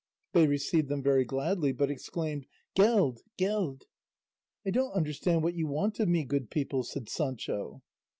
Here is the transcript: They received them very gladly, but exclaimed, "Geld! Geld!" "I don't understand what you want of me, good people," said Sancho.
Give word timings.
They 0.33 0.47
received 0.47 0.89
them 0.89 1.03
very 1.03 1.23
gladly, 1.25 1.71
but 1.73 1.91
exclaimed, 1.91 2.47
"Geld! 2.73 3.21
Geld!" 3.37 3.85
"I 4.65 4.71
don't 4.71 4.93
understand 4.93 5.43
what 5.43 5.53
you 5.53 5.67
want 5.67 5.99
of 5.99 6.07
me, 6.09 6.23
good 6.23 6.49
people," 6.49 6.81
said 6.81 7.07
Sancho. 7.07 7.83